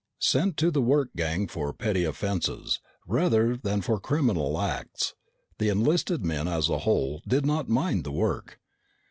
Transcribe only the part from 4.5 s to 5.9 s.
acts, the